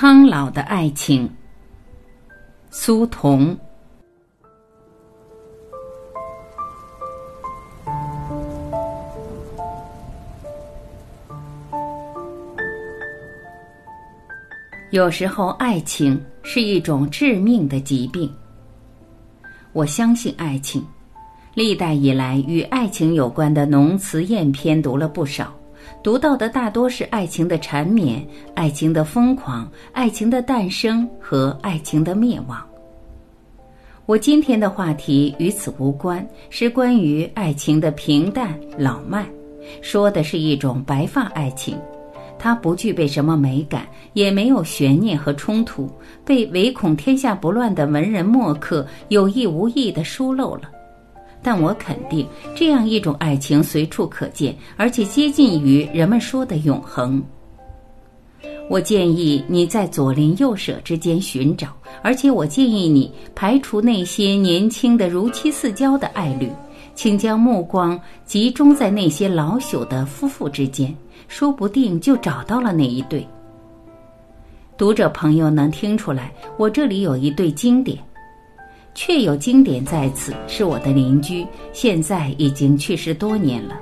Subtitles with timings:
[0.00, 1.28] 苍老的爱情，
[2.70, 3.58] 苏童。
[14.90, 18.32] 有时候，爱情是一种致命的疾病。
[19.72, 20.80] 我相信爱情，
[21.54, 25.52] 历代以来与爱情有关的浓词艳篇读了不少，
[26.02, 32.64] 读到的大多是爱情的缠绵、爱情的疯狂、爱情的诞生和爱情的灭亡。
[34.06, 39.26] 我今天的话题与此无关，是关于爱情的平淡老迈，
[39.82, 41.78] 说的是一种白发爱情。
[42.38, 45.90] 它不具备什么美感，也没有悬念和冲突，
[46.24, 50.70] 被唯恐天下不乱的文人墨客有意无意地疏漏了。
[51.42, 57.22] 但我肯定，这样一种爱情随处可见，而且接近于人们说的永恒。
[58.68, 61.68] 我建议你在左邻右舍之间寻找，
[62.02, 66.50] 而且我建议你排除那些年轻的如漆似胶的爱侣，
[66.94, 70.94] 请将目光集中在那些老朽的夫妇之间。
[71.28, 73.26] 说不定就找到了那一对。
[74.78, 77.98] 读者朋友能听出来，我这里有一对经典，
[79.00, 83.78] 确有经典在此，是我的邻居，现在已经去世多年了。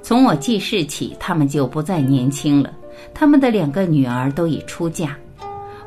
[0.00, 2.72] 从我记事起，他们就不再年轻了。
[3.12, 5.18] 他们的两个女儿都已出嫁。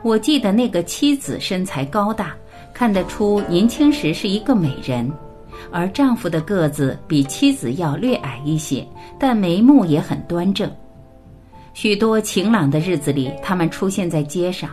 [0.04, 2.36] 我记得那个妻子身材高大，
[2.74, 5.10] 看得出年轻时是一个美人。
[5.72, 8.86] 而丈夫的个子比妻子要略矮一些，
[9.18, 10.70] 但眉目也很端正。
[11.74, 14.72] 许多晴朗的日子里，他们出现在街上，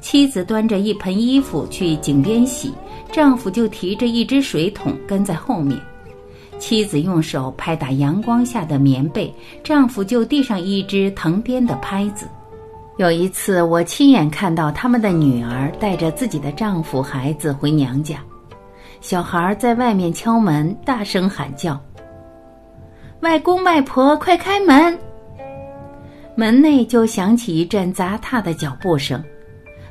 [0.00, 2.72] 妻子端着一盆衣服去井边洗，
[3.10, 5.78] 丈夫就提着一只水桶跟在后面。
[6.58, 12.26] 妻子用手拍打阳光下的棉被，丈夫就递上一只藤编的拍子。
[12.96, 18.16] 有一次，我亲眼看到他们的女儿带着自己的丈夫、孩子回娘家。
[19.02, 21.78] 小孩在外面敲门，大声喊叫
[23.20, 24.98] ：“外公外婆，快开门！”
[26.34, 29.22] 门内就响起一阵砸踏的脚步声。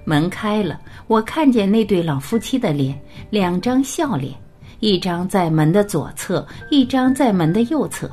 [0.05, 2.97] 门开了，我看见那对老夫妻的脸，
[3.29, 4.33] 两张笑脸，
[4.79, 8.09] 一张在门的左侧，一张在门的右侧。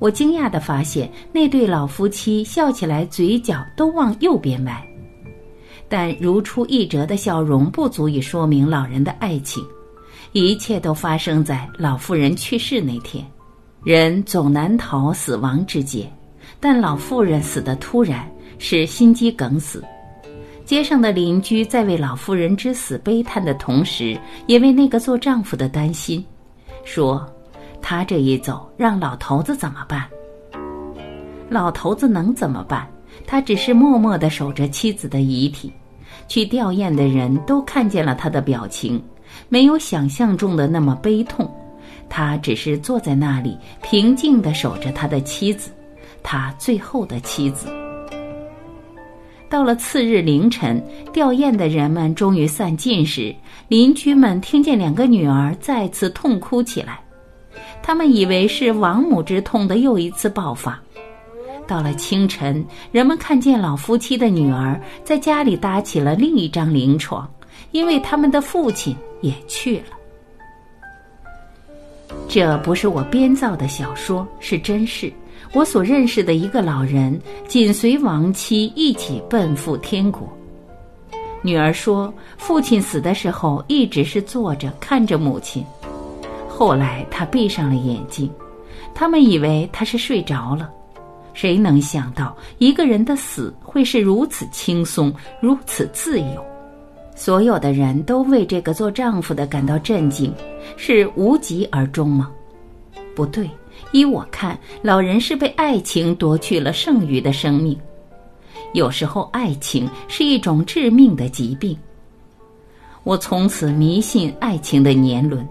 [0.00, 4.86] 我惊讶地发现，那对老夫妻笑起来嘴角都往右边歪，
[5.88, 9.64] 但如出一辙的笑容不足以说明老人的爱情。
[10.32, 13.24] 一切都发生在老妇人去世那天。
[13.82, 16.12] 人总难逃死亡之劫，
[16.60, 19.82] 但老妇人死得突然，是心肌梗死。
[20.68, 26.22] 街上的邻居在为老妇人之死悲叹的同时，也为那个做丈夫的担心，
[26.84, 27.26] 说
[27.80, 30.04] ：“他这一走，让老头子怎么办？”
[31.48, 32.86] 老头子能怎么办？
[33.26, 35.72] 他只是默默地守着妻子的遗体。
[36.28, 39.02] 去吊唁的人都看见了他的表情。
[39.48, 41.50] 没有想象中的那么悲痛，
[42.10, 45.70] 他只是坐在那里，平静地守着他的妻子，
[46.22, 47.68] 他最后的妻子。
[49.48, 50.82] 到了次日凌晨，
[51.12, 53.34] 吊唁的人们终于散尽时，
[53.68, 57.00] 邻居们听见两个女儿再次痛哭起来，
[57.82, 60.80] 他们以为是亡母之痛的又一次爆发。
[61.66, 67.28] 到了清晨，人们看见老夫妻的女儿在家里搭起了另一张灵床。
[67.72, 69.84] 因为他们的父亲也去了。
[72.26, 75.12] 这不是我编造的小说，是真事。
[75.52, 80.28] 我所认识的一个老人，紧随亡妻一起奔赴天国。
[81.40, 85.64] 女儿说，父亲死的时候一直是坐着看着母亲，
[86.48, 88.30] 后来他闭上了眼睛，
[88.94, 90.70] 他们以为他是睡着了。
[91.32, 96.44] 谁能想到，一个人的死会是如此轻松，如此自由？
[97.14, 100.34] 所有的人都为这个做丈夫的感到震惊，
[100.76, 102.30] 是无疾而终吗？
[103.14, 103.48] 不对，
[103.92, 107.78] 依我看，老人是被爱情夺去了剩余的生命。
[108.74, 111.76] 有时候，爱情是一种致命的疾病。
[113.02, 115.46] 我从此迷信爱情的年轮。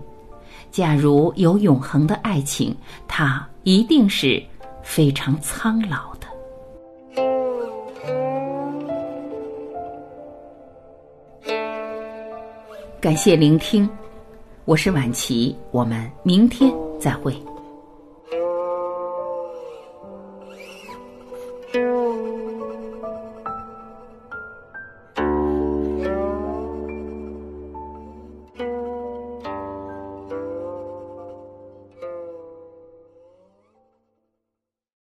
[0.69, 2.75] 假如有永恒的爱情，
[3.07, 4.43] 它一定是
[4.83, 6.27] 非常苍老的。
[13.01, 13.89] 感谢聆听，
[14.65, 17.35] 我是晚琪，我们明天再会。